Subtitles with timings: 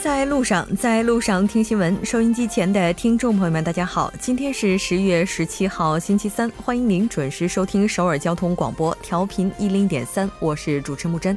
[0.00, 1.98] 在路上，在路上听新闻。
[2.04, 11.36] 收音机前的听众朋友们，大家好，今天是十月十七号，星期三，欢迎您准时收听首尔交通广播，调频一零点三，我是主持木真。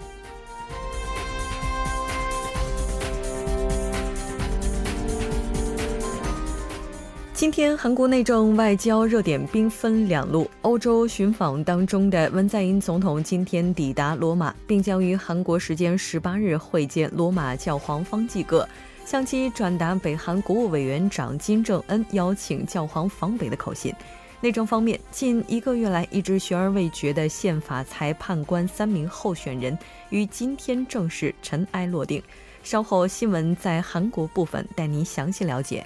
[7.41, 10.47] 今天韩国内政外交热点兵分两路。
[10.61, 18.69] 欧洲寻访当中的文在寅总统今天抵达罗马，并将于韩国时间十八日会见罗马教皇方济各，
[19.05, 23.91] 向其转达北韩国务委员长金正恩邀请教皇访北的口信。
[24.39, 29.75] 内政方面，近一个月来一直悬而未决的宪法裁判官三名候选人
[30.11, 32.21] 于今天正式尘埃落定。
[32.61, 35.83] 稍后新闻在韩国部分带您详细了解。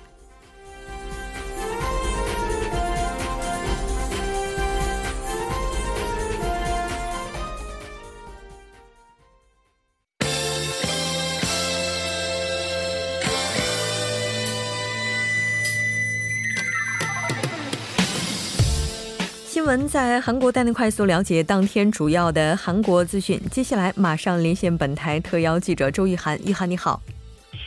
[19.76, 23.38] 新闻在韩国带您快速了解当天主要的韩国资讯。
[23.52, 27.02] 接下来马上连线本台特邀记者周玉涵，玉涵你好，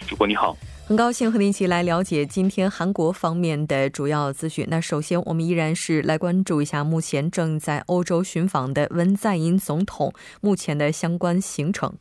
[0.07, 4.67] 主播你好，很高兴和您一起来了解今天韩国方面的主要资讯。
[4.71, 11.93] 那首先我们依然是来关注一下目前正在欧洲寻访的文在寅总统目前的相关行程。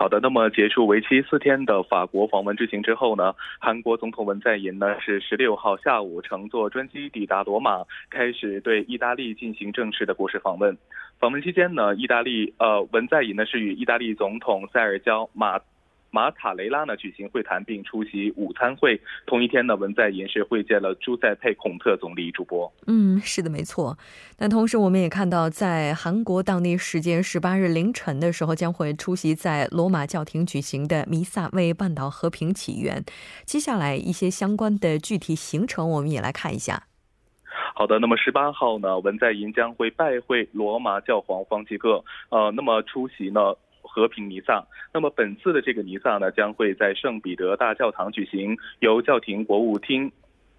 [0.00, 10.74] 好的，那么结束为期四天的法国访问之行之后呢，韩国总统文在寅呢是十六号下午乘坐专机抵达罗马，开始对意大利进行正式的国事访问。
[11.18, 15.60] 访问期间呢，意大利呃文在寅呢是与意大利总统塞尔焦马。
[16.10, 19.00] 马塔雷拉呢举行会谈并出席午餐会。
[19.26, 22.30] 同一天呢，文在寅是会见了朱塞佩孔特总理。
[22.30, 23.98] 主播，嗯，是的，没错。
[24.38, 33.04] 那同时我们也看到，在韩国当地时间十八日凌晨的时候，将会出席在罗马教廷举行的弥撒，为半岛和平起源。
[33.44, 36.84] 接下来一些相关的具体行程，我们也来看一下。
[37.74, 43.54] 好的，那么十八号呢，文在寅将会拜会罗马教皇方济各，呃，那么出席呢。
[43.90, 44.64] 和平弥撒。
[44.94, 50.10] 那么本次的这个弥撒呢，将会在圣彼得大教堂举行，由教廷国务厅，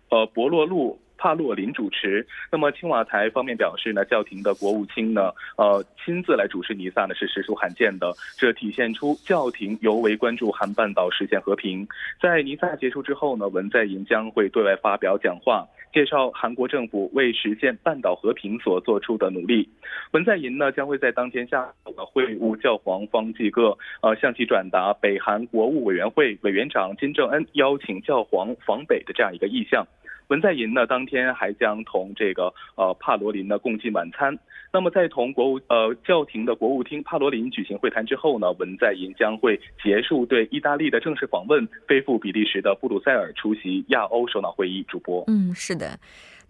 [0.10, 1.00] 呃，博洛路。
[1.22, 2.26] 帕洛林主持。
[2.52, 8.12] 那么青瓦台方面表示呢，教廷的国务卿呢，呃，亲自来主持弥撒呢，是实属罕见的。
[8.36, 11.88] 这体现出教廷尤为关注韩半岛实现和平。
[12.20, 19.70] 在弥撒结束之后呢，文在寅将会对外发表讲话，介绍韩国政府为实现半岛和平所做出的努力。
[20.14, 29.86] 文在寅呢，将会在当天下午会晤教皇方济各，呃，向其转达北韩国务委员会委员长金正恩邀请教皇访北的这样一个意向。
[30.32, 34.40] 文在寅呢，当天还将同这个呃帕罗林呢共进晚餐。
[34.72, 44.82] 那么在同国务呃教廷的国务厅帕罗林举行会谈之后呢，文在寅将会结束对意大利的正式访问，飞赴比利时的布鲁塞尔出席亚欧首脑会议。
[44.88, 46.00] 主播，嗯，是的。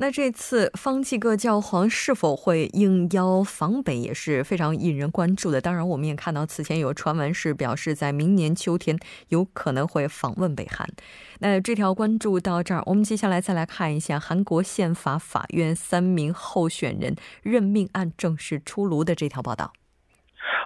[0.02, 5.62] 那这次方济各教皇是否会应邀访北也是非常引人关注的。
[5.62, 8.98] 当然，我们也看到此前有传闻是表示在明年秋天
[9.28, 10.90] 有可能会访问北韩。
[11.38, 19.72] 那这条关注到这儿，我们接下来再来看一下韩国宪法法院三名候选人任命案正式出炉的这条报道。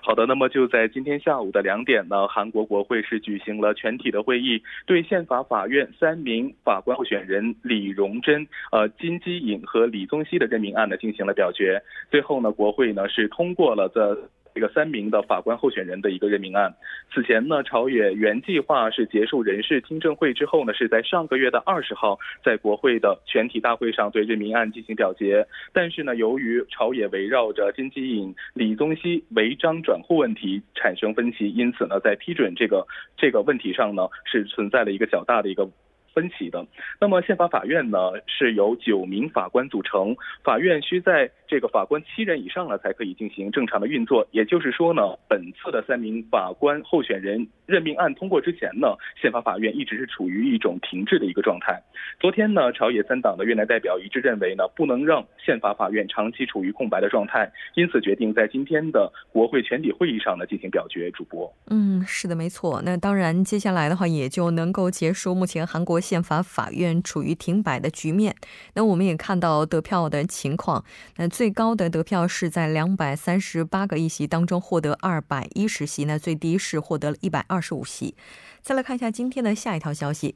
[0.01, 11.81] 好的，那么就在今天下午的两点呢，韩国国会是举行了全体的会议，对宪法法院三名法官候选人李荣珍、呃金基颖和李宗熙的任命案呢进行了表决。
[12.09, 14.29] 最后呢，国会呢是通过了这。
[14.55, 16.73] 这个三名的法官候选人的一个任命案，
[17.13, 25.45] 此前呢，朝野原计划是结束人事听证会之后呢，是在上个月的二十号在国会的全体大会上对任命案进行表决。
[25.73, 32.87] 但是呢，由于朝野围绕着金基颖、李宗熙违章转户问题产生分歧，因此呢，在批准这个
[33.17, 35.69] 这个问题上呢，是存在了一个较大的一个。
[36.15, 36.65] 分歧的。
[36.99, 44.25] 那么宪法法院呢是由九名法官组成，法院需在这个法官七人以上了才可以进行正常的运作。
[44.31, 51.77] 也就是说呢，本次的三名法官候选人任命案通过之前呢，宪法法院一直是处于一种停滞的一个状态。
[52.19, 61.11] 昨天呢，朝野三党的院内代表一致认为呢，不能让宪法法院长期处于空白的状态，因此决定在今天的国会全体会议上呢进行表决。
[61.11, 62.81] 主播，嗯，是的，没错。
[62.83, 66.01] 那当然，接下来的话也就能够结束目前韩国。
[66.05, 68.35] 宪法法院处于停摆的局面，
[68.75, 70.85] 那我们也看到得票的情况。
[71.17, 78.15] 那最高的得票是在两百三十八个议席当中获得二百一十席，那最低是获得了一百二十五席。
[78.61, 80.35] 再来看一下今天的下一条消息。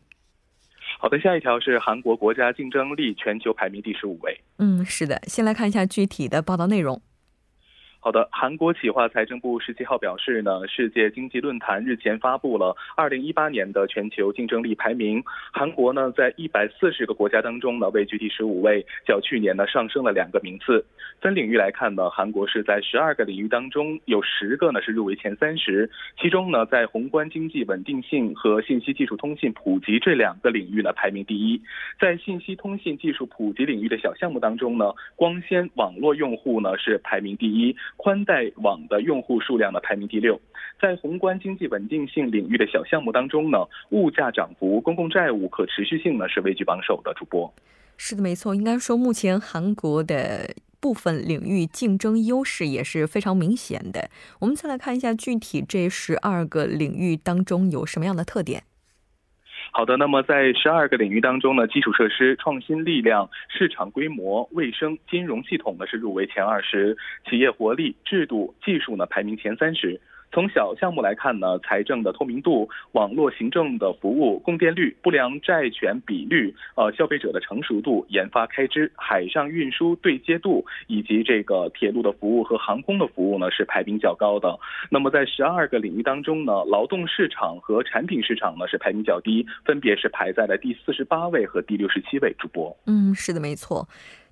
[1.02, 4.38] 好的，下一条是韩国国家竞争力全球排名第十五位。
[4.58, 7.02] 嗯，是的，先来看一下具体的报道内容。
[8.02, 20.86] 好的，韩国企划财政部十七号表示呢，世界经济论坛日前发布了二零一八年的全球竞争力排名，韩国呢在一百四十个国家当中呢位居第十五位，较去年呢上升了两个名次。
[21.20, 31.62] 分领域来看呢，韩国是在十二个领域当中有十个呢是入围前三十，其中呢在宏观经济稳定性和信息技术通信普及这两个领域呢排名第一。
[32.00, 37.76] 在信息通信技术普及领域的小项目当中呢，光纤网络用户呢是排名第一。
[37.98, 40.40] 宽带网的用户数量呢排名第六，
[40.82, 43.58] 在宏观经济稳定性领域的小项目当中呢，
[43.90, 47.14] 物价涨幅、公共债务可持续性呢是位居榜首的。
[47.14, 47.54] 主播，
[47.98, 54.10] 是的，没错，应该说目前韩国的部分领域竞争优势也是非常明显的。
[54.40, 58.64] 我们再来看一下具体这十二个领域当中有什么样的特点。
[59.72, 66.98] 好的，那么在十二个领域当中呢，基础设施、创新力量、市场规模、卫生、金融系统呢是入围前二十，
[67.30, 70.02] 企业活力、制度、技术呢排名前三十。
[70.32, 84.58] 从小项目来看呢，财政的透明度、网络行政的服务、供电率、不良债权比率、呃消费者的成熟度、研发开支、海上运输对接度以及这个铁路的服务和航空的服务呢是排名较高的。
[84.90, 92.36] 那么在十二个领域当中呢，劳动市场和产品市场呢是排名较低，分别是排在了第四十八位和第六十七位。
[92.38, 93.88] 主播，嗯，是的，没错。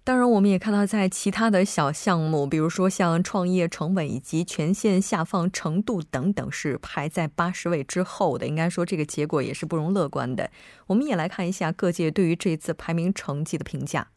[0.07, 8.48] 当然，我们也看到，在其他的小项目，比如说像创业成本以及权限下放程度等等，是排在八十位之后的。
[8.48, 10.50] 应该说，这个结果也是不容乐观的。
[10.86, 14.07] 我们也来看一下各界对于这次排名成绩的评价。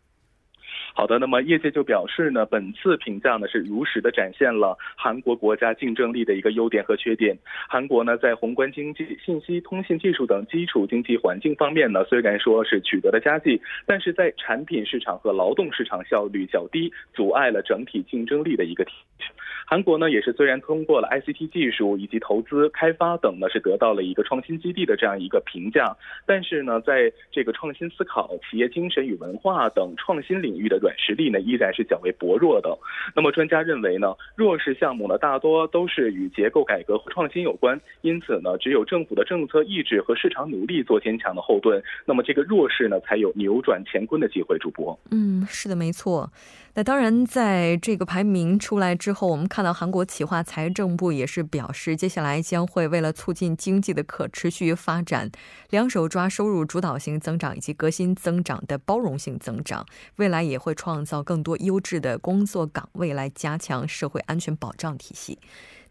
[0.94, 7.36] 好的，那么业界就表示呢，本次评价呢是如实的展现了韩国国家竞争力的一个优点和缺点。
[7.68, 19.34] 韩国呢在宏观经济、信息通信技术等基础经济环境方面呢，虽然说是取得了佳绩，但是在产品市场和劳动市场效率较低，阻碍了整体竞争力的一个提升。
[19.66, 25.96] 韩国呢也是虽然通过了 ICT 技术以及投资开发等呢是得到了一个创新基地的这样一个评价，
[26.26, 32.78] 但是呢在这个创新思考、企业精神与文化等创新领域的软实力呢依然是较为薄弱的。
[33.16, 44.56] 那么专家认为呢，弱势项目呢大多都是与结构改革和创新有关，因此呢只有政府的政策意志和市场努力做坚强的后盾，那么这个弱势呢才有扭转乾坤的机会。
[44.60, 46.30] 主播，嗯，是的，没错。
[46.74, 55.28] 那当然，在这个排名出来之后，我们看到韩国企划财政部也是表示，接下来将会为了促进经济的可持续发展，
[55.70, 59.84] 两手抓收入主导型增长以及革新增长的包容性增长，
[60.16, 65.40] 未来也会创造更多优质的工作岗位，来加强社会安全保障体系。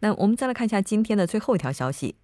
[0.00, 2.14] 那我们再来看一下今天的最后一条消息。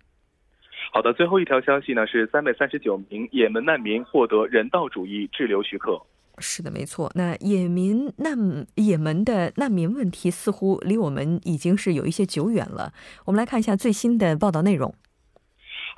[0.95, 6.01] 好的，最后一条消息呢是三百三十九名也门难民获得人道主义滞留许可。
[6.39, 7.11] 是的，没错。
[7.15, 12.93] 那也民难也门的难民问题似乎离我们已经是有一些久远了。
[13.25, 14.95] 我们来看一下最新的报道内容。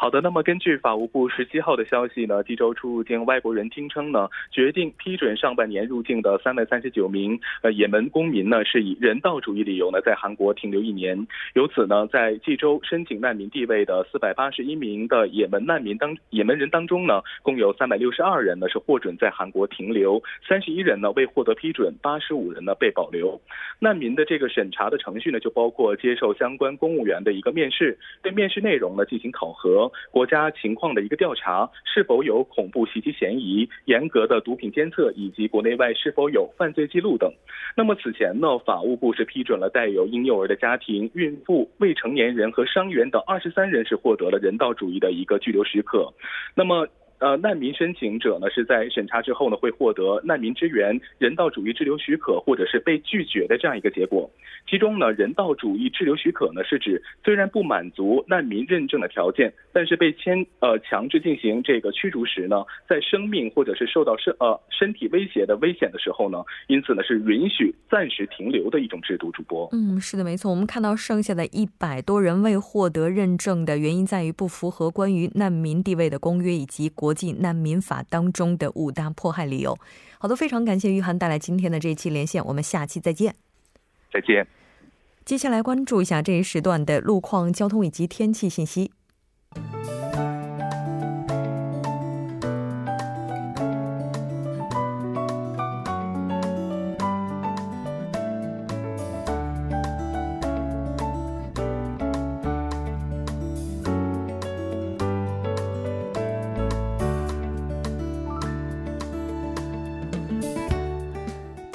[0.00, 11.26] 好的，那么根据法务部十七号的消息呢，济州出入境外国人厅称呢，决定批准上半年入境的三百三十九名呃也门公民呢，是以人道主义理由呢在韩国停留一年。
[11.54, 23.40] 由此呢，在济州申请难民地位的四百八十一名的也门难民当也门人当中呢，共有三百六十二人呢是获准在韩国停留，三十一人呢未获得批准，八十五人呢被保留。
[23.80, 29.87] 难民的这个审查的程序呢，就包括接受相关公务员的一个面试，对面试内容呢进行考核。
[30.10, 37.32] 国家情况的一个调查，是否有恐怖袭击嫌疑，严格的毒品监测，以及国内外是否有犯罪记录等。
[37.76, 46.12] 那么此前呢，法务部是批准了带有婴幼儿的家庭、孕妇、未成年人和伤员等二十三人是获得了人道主义的一个拘留许可。
[46.54, 46.86] 那么。
[47.20, 54.30] 呃，难民申请者呢是在审查之后呢会获得难民支援、人道主义滞留许可，或者是被拒绝的这样一个结果。
[54.68, 69.28] 其中呢，人道主义滞留许可呢是指虽然不满足难民认证的条件，但是被签呃强制进行这个驱逐时呢，在生命或者是受到身呃身体威胁的危险的时候呢，因此呢是允许暂时停留的一种制度。
[69.32, 70.50] 主播，嗯，是的，没错。
[70.50, 77.07] 我们看到剩下的一百多人未获得认证的原因在于不符合关于难民地位的公约以及国。
[77.08, 79.74] 国际难民法当中的五大迫害理由。
[80.18, 83.34] 好的，非常感谢于涵带来今天的这一期连线，我们下期再见。
[84.12, 84.46] 再见。
[85.24, 88.92] 接下来关注一下这一时段的路况、交通以及天气信息。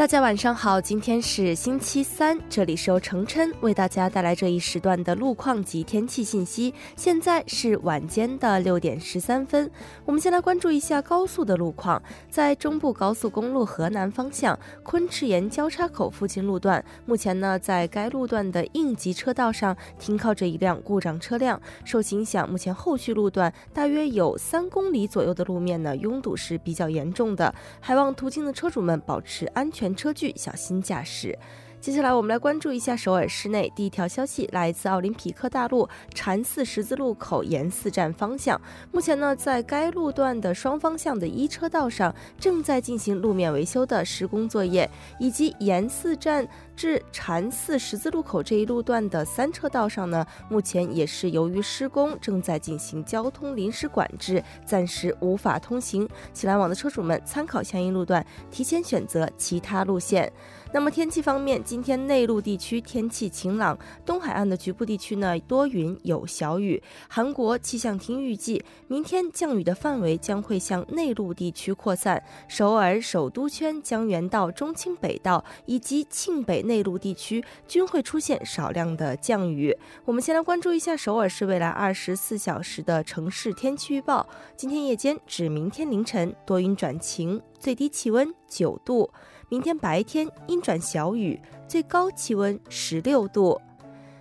[0.03, 6.73] 大家晚上好，今天是星期三，这里是由程琛为大家带来这一时段的路况及天气信息。
[6.97, 9.71] 现在是晚间的六点十三分，
[10.03, 12.03] 我们先来关注一下高速的路况。
[12.29, 29.92] 在中部高速公路河南方向昆池岩交叉口附近路段，目前呢，在该路段的应急车道上停靠着一辆故障车辆，受其影响，目前后续路段大约有三公里左右的路面呢，拥堵是比较严重的，还望途经的车主们保持安全。
[29.95, 31.37] 车距，小心驾驶。
[31.83, 38.59] 接下来我们来关注一下首尔市内第一条消息，来自奥林匹克大路禅寺十字路口沿寺站方向。
[38.93, 56.07] 目前呢，在该路段的双方向的一车道上正在进行路面维修的施工作业，以及沿寺站至禅寺十字路口这一路段的三车道上呢，目前也是由于施工正在进行交通临时管制，暂时无法通行。
[56.31, 60.31] 请来往的车主们参考相应路段，提前选择其他路线。
[60.73, 66.81] 那么天气方面，今天内陆地区天气晴朗，东海岸的局部地区呢多云有小雨。
[67.07, 79.77] 韩国气象厅预计，明天降雨的范围将会向内陆地区扩散，首尔首都圈、江原道、中清北道以及庆北内陆地区均会出现少量的降雨。
[80.05, 84.27] 我们先来关注一下首尔市未来二十四小时的城市天气预报。
[84.57, 89.11] 今天夜间至明天凌晨多云转晴，最低气温九度。
[89.53, 93.61] 明天白天阴转小雨，最高气温十六度。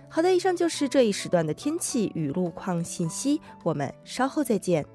[0.07, 4.85] 好的，以上就是这一时段的天气与路况信息，我们稍后再见。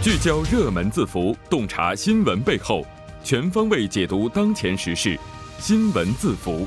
[0.00, 2.86] 聚焦热门字符，洞察新闻背后，
[3.24, 5.18] 全方位解读当前时事，
[5.58, 6.64] 新闻字符。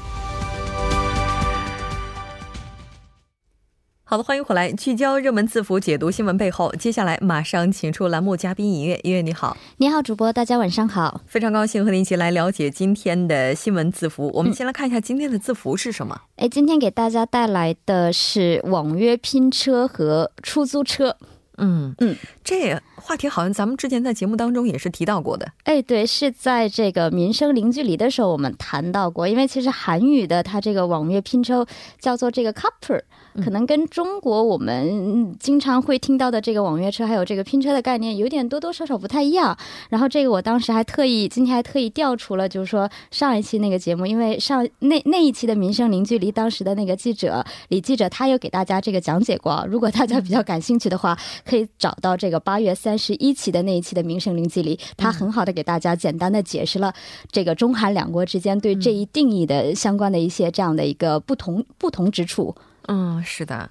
[4.10, 6.74] 好的，欢迎回来，聚焦热门字符，解读新闻背后。
[6.80, 14.32] 接下来马上请出栏目嘉宾音乐，音乐你好，你好，主播，大家晚上好，非常高兴和您一起来了解今天的新闻字符。
[14.34, 16.20] 我们先来看一下今天的字符是什么？
[16.38, 21.16] 哎，今天给大家带来的是网约拼车和出租车。
[21.60, 25.48] 嗯嗯，这话题好像咱们之前在节目当中也是提到过的。
[25.66, 31.68] 哎，对，是在这个民生零距离的时候我们谈到过，因为其实韩语的它这个网约拼车
[32.00, 33.04] 叫做这个 couple。
[33.40, 39.58] 可能跟中国我们经常会听到的这个网约车还有这个拼车的概念有点多多少少不太一样。
[39.90, 49.66] 然后这个我当时还特意今天还特意调出了，就是说上一期那个节目，因为上 那那一期的《民生零距离》，当时的那个记者李记者他有给大家这个讲解过。
[49.70, 56.94] 如果大家比较感兴趣的话，可以找到这个八月三十一期的那一期的《民生零距离》，他很好的给大家简单的解释了
[57.32, 62.56] 这个中韩两国之间对这一定义的相关的一些这样的一个不同不同之处。
[62.92, 63.70] 嗯，是的。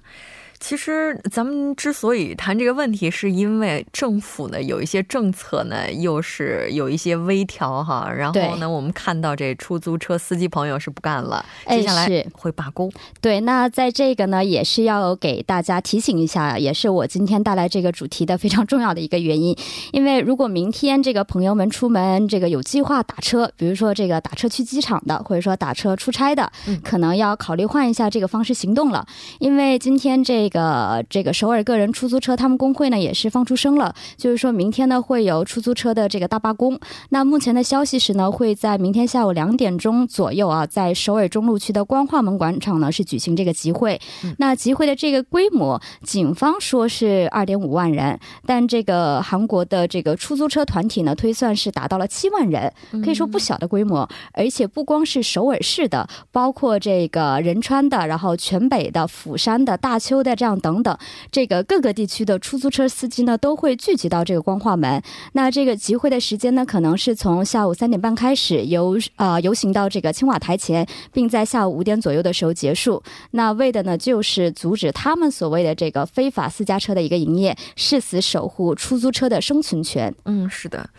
[0.59, 8.11] 其实咱们之所以谈这个问题，是因为政府呢有一些政策呢，又是有一些微调哈。
[8.11, 12.91] 然后呢，我们看到这出租车司机朋友是不干了，接下来会罢工。
[13.21, 19.55] 对，那在这个呢，也是要给大家提醒一下，也是我今天带来这个主题的非常重要的一个原因。
[19.93, 26.51] 因为如果明天这个朋友们出门，这个有计划打车，比如说这个打车去机场的，或者说打车出差的，
[26.83, 29.05] 可能要考虑换一下这个方式行动了。
[29.39, 36.79] 因为今天这这个这个首尔个人出租车他们工会呢也是放出声了，就是说明天呢会有出租车的这个大罢工。
[37.09, 44.01] 那目前的消息是呢会在明天下午两点钟左右啊，在首尔中路区的光化门广场呢是举行这个集会。
[44.39, 54.09] 那集会的这个规模，警方说是二点五万人，但这个韩国的这个出租车团体呢推算是达到了七万人，可以说不小的规模。
[54.33, 60.38] 而且不光是首尔市的，包括这个仁川的，然后全北的、釜山的、大邱的。
[60.39, 60.97] 这样等等，
[61.29, 65.03] 这个各个地区的出租车司机呢，都会聚集到这个光化门。
[65.33, 73.03] 那这个集会的时间呢，可能是从下午三点半开始，游啊游行到这个青瓦台前，并在下午五点左右的时候结束。
[73.31, 80.15] 那为的呢，就是阻止他们所谓的这个非法私家车的一个营业，誓死守护出租车的生存权。
[80.23, 80.89] 嗯，是的。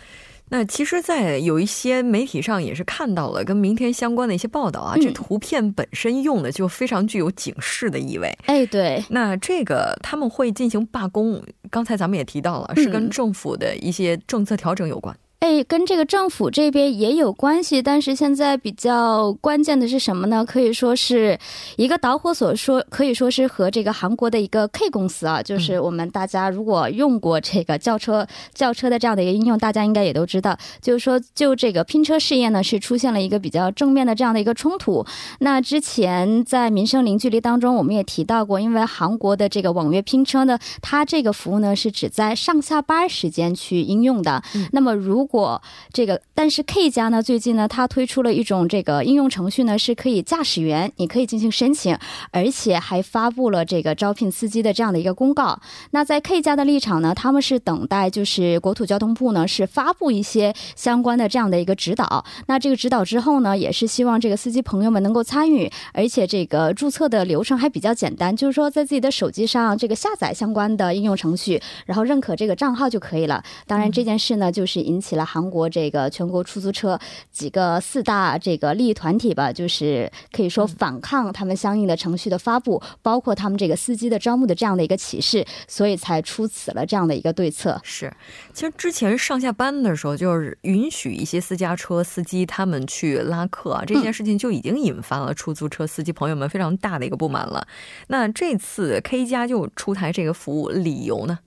[0.52, 8.36] 那其实，在有一些媒体上也是看到了跟明天相关的一些报道啊，这图片本身用的就非常具有警示的意味。
[8.46, 9.02] 哎，对。
[9.08, 11.40] 那这个他们会进行罢工，
[11.70, 15.16] 刚才咱们也提到了，是跟政府的一些政策调整有关。
[15.40, 20.44] 哎，跟这个政府这边也有关系，但是现在比较关键的是什么呢？
[20.44, 21.38] 可以说是
[21.76, 35.06] 一个导火索，说可以说是和这个韩国的一个 K 公司啊，就是我们大家如果用过这个轿车轿车的这样的一个应用，大家应该也都知道，就是说就这个拼车事业呢，是出现了一个比较正面的这样的一个冲突。
[35.38, 44.42] 那之前在民生零距离当中，我们也提到过，因为韩国的这个网约拼车呢，它这个服务呢是只在上下班时间去应用的。
[44.72, 51.96] 那么如果这个，但是 K 家呢，最近呢，它推出了一种这个应用程序呢，是可以驾驶员你可以进行申请，
[52.32, 55.60] 而且还发布了这个招聘司机的这样的一个公告。
[55.92, 62.24] 那在 K 家的立场呢，他们是等待就是国土交通部呢是发布一些相关的这样的一个指导。
[62.46, 73.42] 那这个指导之后呢，也是希望这个司机朋友们能够参与，而且这个注册的流程还比较简单，就是说在自己的手机上这个下载相关的应用程序，然后认可这个账号就可以了。
[73.66, 75.19] 当然这件事呢，就是引起了。
[75.24, 76.98] 韩国这个全国出租车
[77.30, 87.80] 几个四大这个利益团体吧，就是可以说反抗他们相应的程序的发布，包括他们这个司机的招募的这样的一个启示，所以才出此了这样的一个对策。
[87.82, 88.12] 是，
[88.52, 97.66] 其实之前上下班的时候，就是允许一些私家车司机他们去拉客啊，这件事情就已经引发了出租车司机朋友们非常大的一个不满了。
[98.08, 101.38] 那这次 K 家就出台这个服务，理由呢？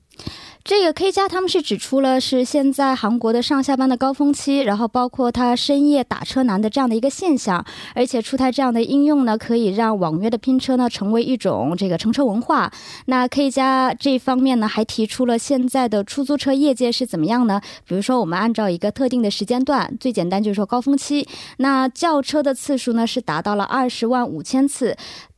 [0.65, 12.71] 这个 K 加他们是指出了是现在韩国的上下班的高峰期，然后包括他深夜打车难的这样的一个现象，而且出台这样的应用呢，可以让网约的拼车呢成为一种这个乘车文化。
[13.07, 17.59] 那 K 加这方面呢，还提出了现在的出租车业界是怎么样呢？
[17.85, 21.27] 比如说我们按照一个特定的时间段，最简单就是说高峰期，
[21.57, 24.95] 那叫车的次数呢是达到了二十万五千次。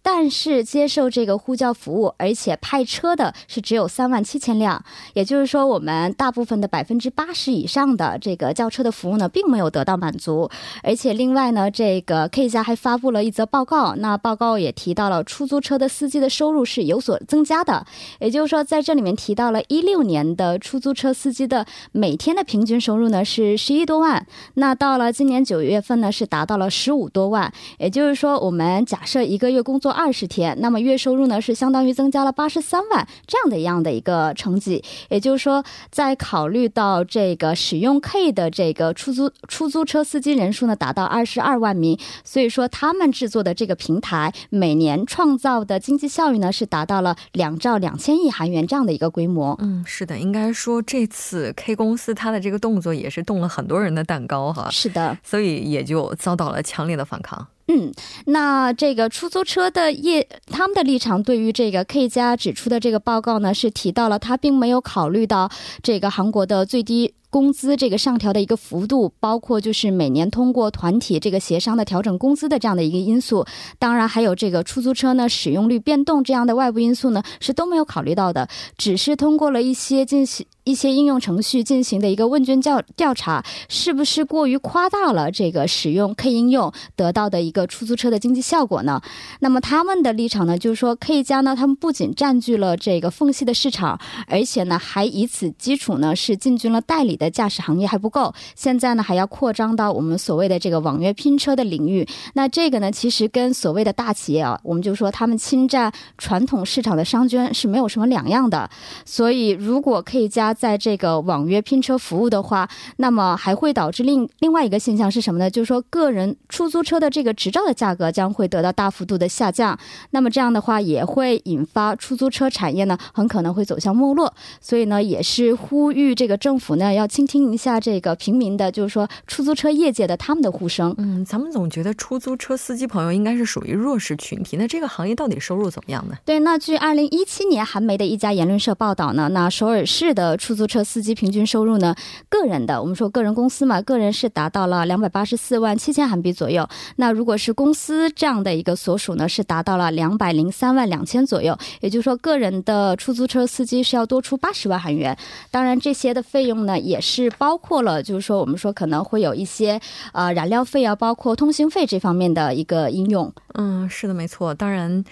[0.08, 4.86] 但是接受这个呼叫服务，而且派车的是只有三万七千辆，
[5.16, 10.48] 也就是说，我们大部分的百分之八十以上的这个叫车的服务呢，并没有得到满足。
[10.84, 17.84] 而且另外呢，这个 K 家还发布了一则报告，那报告也提到了出租车的司机的收入是有所增加的。
[18.20, 27.52] 也就是说，在这里面提到了一六年的出租车司机的每天的平均收入呢是十一多万，那到了今年九月份呢是达到了十五多万。
[27.80, 29.95] 也就是说，我们假设一个月工作。
[29.96, 34.84] 二十天，那么月收入呢是相当于增加了八十三万这样的一样的一个成绩。
[35.10, 49.58] 也就是说，在考虑到这个使用 K 的这个出租出租车司机人数呢达到二十二万名，所以说他们制作的这个平台每年创造的经济效益呢是达到了两兆两千亿韩元这样的一个规模。
[49.62, 54.70] 嗯，是的，应该说这次 K 公司它的这个动作也是动了很多人的蛋糕哈。
[54.70, 57.48] 是的，所以也就遭到了强烈的反抗。
[57.68, 57.92] 嗯，
[58.26, 65.50] 那这个出租车的业，他们的立场对于这个 K 家指出的这个报告呢，是提到了他并没有考虑到
[65.82, 67.14] 这个韩国的最低。
[67.32, 73.46] 工资这个上调的一个幅度，包括就是每年通过团体这个协商的调整工资的这样的一个因素，
[73.78, 78.48] 当然还有这个出租车呢使用率变动这样的外部因素呢是都没有考虑到的，
[78.78, 89.02] 只是通过了一些进行一些应用程序进行的一个问卷调调查，是不是过于夸大了这个使用 K 应用得到的一个出租车的经济效果呢？
[89.40, 97.30] 那么他们的立场呢就是说 K 加呢他们不仅占据了这个缝隙的市场，而且呢还以此基础呢是进军了代理的。
[97.30, 102.08] 驾驶行业还不够，现在呢还要扩张到我们所谓的这个网约拼车的领域。
[102.34, 108.70] 那这个呢，其实跟所谓的大企业啊，我们就说他们侵占传统市场的商圈是没有什么两样的。
[109.04, 115.50] 所以，如果 K 加在这个网约拼车服务的话，那么还会导致另另外一个现象是什么呢？
[115.50, 119.78] 就是说，个人出租车的这个执照的价格将会得到大幅度的下降。
[120.12, 124.34] 那么这样的话，也会引发出租车产业呢，很可能会走向没落。
[124.62, 127.06] 所以呢，也是呼吁这个政府呢要。
[127.08, 130.94] 倾听一下这个平民的，就是说出租车业界的他们的呼声。
[130.98, 136.18] 嗯，咱们总觉得出租车司机朋友应该是属于弱势群体，那这个行业到底收入怎么样呢？
[136.26, 141.96] 对，那据二零一七年韩媒的一家言论社报道呢，那首尔市的出租车司机平均收入呢，
[142.30, 146.70] 个人的，我们说个人公司嘛，个人是达到了两百八十四万七千韩币左右。
[146.98, 151.58] 那如果是公司这样的一个所属呢，是达到了两百零三万两千左右。
[151.82, 155.18] 也就是说，个人的出租车司机是要多出八十万韩元。
[155.50, 159.82] 当然，这些的费用呢，也是包括了，就是说，我们说可能会有一些
[160.14, 163.34] 呃燃料费啊，包括通行费这方面的一个应用。
[163.56, 164.54] 嗯，是的，没错。
[164.54, 165.04] 当然，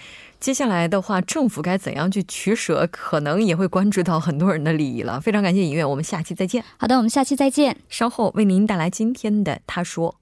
[0.44, 5.18] 接下来的话，政府该怎样去取舍，可能也会关注到很多人的利益了。
[5.18, 6.62] 非常感谢尹月，我们下期再见。
[6.76, 7.78] 好的，我们下期再见。
[7.88, 10.20] 稍后为您带来今天的他说。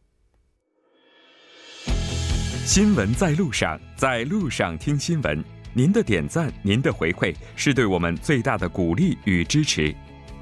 [2.64, 5.42] 新闻在路上，在路上听新闻。
[5.74, 9.92] 您的点赞，您的回馈，是对我们最大的鼓励与支持。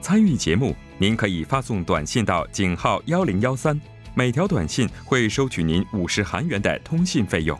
[0.03, 0.77] 参与节目。
[0.99, 3.81] 您可以发送短信到井号幺零幺三，
[4.13, 7.59] 每条短信会收取您五十韩元的通信费用。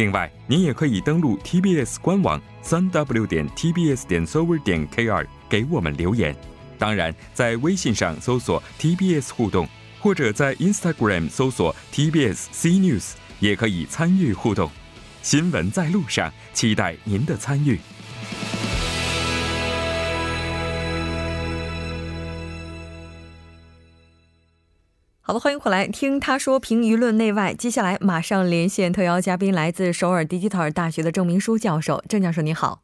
[0.00, 6.34] 另外，您也可以登录 TBS 官网三 w 点 tbs 点 server 点 kr 给我们留言。
[6.78, 13.10] 当然，在微信上搜索 TBS 互动，或者在 Instagram 搜索 TBS C News，
[13.40, 14.70] 也可以参与互动。
[15.20, 17.78] 新闻在路上，期待您的参与。
[25.29, 27.51] 好的，欢迎回来听他说评舆论内外。
[27.53, 32.03] 接下来马上连线特邀嘉宾，来自首尔 Digital 大学的郑明书教授。
[32.07, 32.81] 郑教授你好，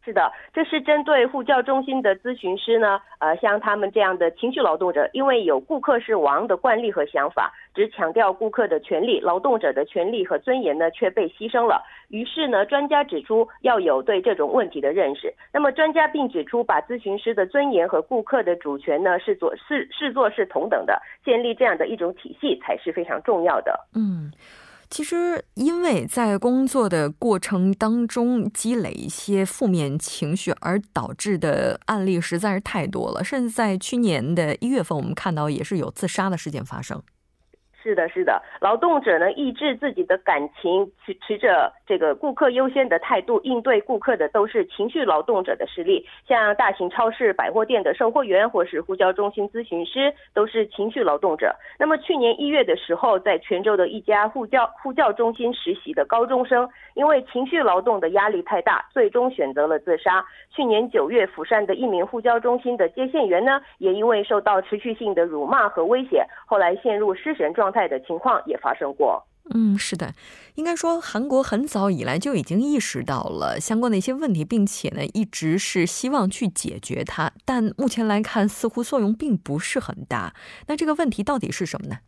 [0.05, 11.81] 是的，这是针对护教中心的咨询师呢，呃，像他们这样的情绪劳动者，因为有顾客是王的惯例和想法，只强调顾客的权利，劳动者的权利和尊严呢却被牺牲了。
[12.09, 15.33] 于是呢，专家指出要有对这种问题的认识。
[15.53, 23.79] 那么专家并指出，把咨询师的尊严和顾客的主权呢是做视视作是同等的，建立这样的一种体系才是非常重要的。
[23.95, 24.33] 嗯。
[24.91, 37.03] 其实，因为在工作的过程当中积累一些负面情绪而导致的案例实在是太多了，甚至在去年的一月份，我们看到也是有自杀的事件发生。
[37.89, 46.07] 是的，是的，劳动者呢抑制自己的感情，持持着这个顾客优先的态度应对顾客的都是情绪劳动者的实力。
[46.27, 51.57] 像大型超市、百货店的售货员或是呼叫中心咨询师都是情绪劳动者。
[51.79, 60.23] 那么去年一月的时候，在泉州的一家呼叫呼叫中心实习的高中生，因为情绪劳动的压力太大，最终选择了自杀。
[60.55, 67.78] 去年九月，釜山的一名呼叫中心的接线员呢，也因为受到持续性的辱骂和威胁，后来陷入失神状态。
[67.87, 69.23] 的情况也发生过。
[69.55, 70.13] 嗯，是的，
[70.57, 77.33] 应该说韩国很早以来就已经意识到了相关的一些问题，并且呢，一直是希望去解决它。
[77.47, 80.35] 但目前来看，似乎作用并不是很大。
[80.67, 81.99] 那这个问题到底是什么呢？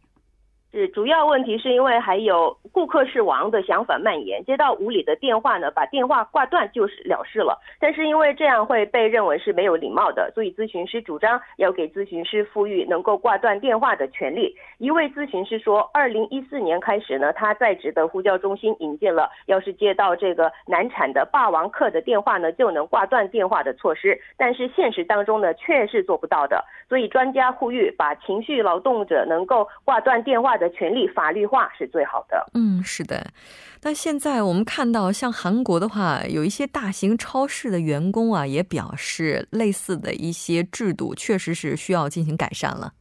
[0.73, 7.59] 是主要问题是因为还有顾客是王的想法蔓延，接到无理的电话呢，把电话挂断就是了事了。
[7.81, 14.55] 但是因为这样会被认为是没有礼貌的，所以咨询师主张要给咨询师赋予能够挂断电话的权利。
[14.79, 24.17] 一位咨询师说，二零一四年开始呢，他在职的呼叫中心引进了，要是接到这个难产的霸王客的电话呢，就能挂断电话的措施。
[24.37, 26.65] 但是现实当中呢，却是做不到的。
[26.89, 30.60] 所以专家呼吁，把情绪劳动者能够挂断电话。
[30.61, 32.47] 的权利法律化是最好的。
[32.55, 33.27] 嗯，是的。
[33.83, 42.93] 那现在我们看到，像韩国的话，有一些大型超市的员工啊，也表示类似的一些制度确实是需要进行改善了。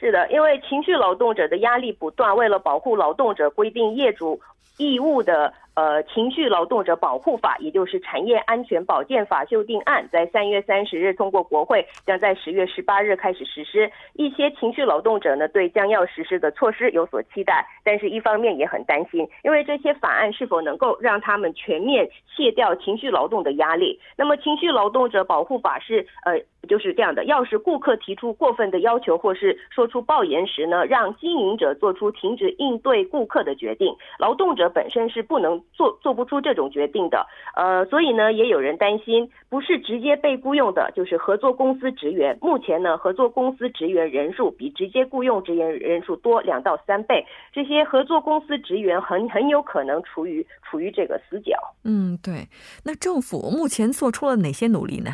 [0.00, 4.40] 是的，因为情绪劳动者的压力不断，为了保护劳动者，规定业主
[4.78, 5.52] 义务的。
[5.76, 13.90] 呃，情绪劳动者保护法，也就是产业安全保健法修订案，在三月三十日通过国会，将在十月十八日开始实施。
[14.14, 24.00] 一些情绪劳动者呢，对将要实施的措施有所期待，但是一方面也很担心，因为这些法案是否能够让他们全面卸掉情绪劳动的压力。
[24.16, 35.62] 那么，情绪劳动者保护法是呃，就是这样的：要是顾客提出过分的要求或是说出暴言时呢，让经营者做出停止应对顾客的决定，劳动者本身是不能。
[35.72, 42.36] 做做不出这种决定的，呃，所以呢，也有人担心，不是直接被雇佣的，就是合作公司职员。
[42.40, 51.56] 目前呢，合作公司职员人数比直接雇佣职员人数多两到三倍，这些合作公司职员很很有可能处于处于这个死角。
[51.84, 52.48] 嗯，对。
[52.84, 55.10] 那政府目前做出了哪些努力呢？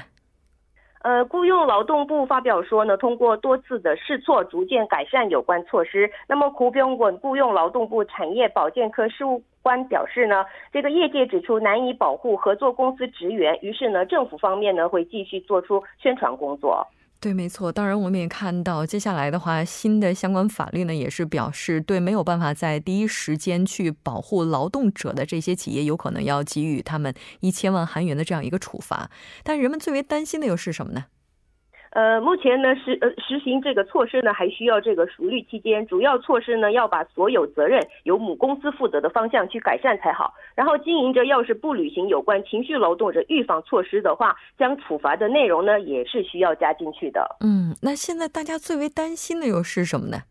[1.02, 6.08] 呃，雇佣劳动部发表说呢，通过多次的试错，逐渐改善有关措施。
[6.28, 16.86] 那么，胡标稳雇佣劳动部产业保健科事务官表示呢，这个业界指出难以保护合作公司职员，于是呢，政府方面呢会继续做出宣传工作。
[17.22, 17.70] 对，没错。
[17.70, 29.08] 当然，我们也看到，接下来的话，新的相关法律呢，也是表示对没有办法在第一时间去保护劳动者的这些企业，有可能要给予他们一千万韩元的这样一个处罚。
[29.44, 31.04] 但人们最为担心的又是什么呢？
[31.94, 35.87] 呃，目前呢实呃实行这个措施呢，还需要这个熟虑期间。
[35.87, 40.33] 主要措施呢，要把所有责任由母公司负责的方向去改善才好。
[40.55, 47.37] 然后经营者要是不履行有关情绪劳动者预防措施的话，将处罚的内容呢，也是需要加进去的。
[47.40, 50.22] 嗯，那现在大家最为担心的又是什么呢？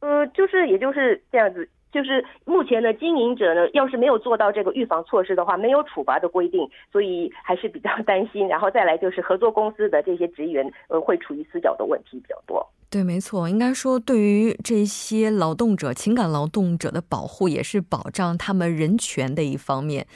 [0.00, 1.68] 呃，就是也就是这样子。
[1.94, 8.48] 就是目前的经营者呢，要是没有做到这个预防措施的话，没有处罚的规定，所以还是比较 担心。
[8.48, 12.68] 然后再来就是合作公司的这些职员，呃，会处于死角的问题比较多。
[12.90, 20.06] 对，没错，应该说，对于这些劳动者、情感劳动者的保护，也是保障他们人权的一方面。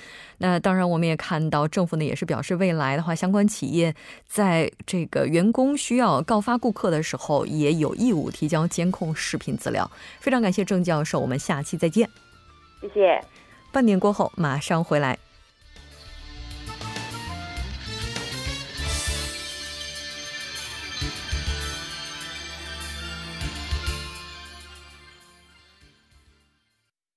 [0.40, 3.92] 那当然，我们也看到政府呢，也是表示未来的话，相关企业
[4.26, 9.90] 在这个员工需要告发顾客的时候，也有义务提交监控视频资料。
[10.20, 12.08] 非常感谢郑教授，我们下期再见。
[12.80, 13.20] 谢谢。
[13.70, 15.18] 半年过后马上回来。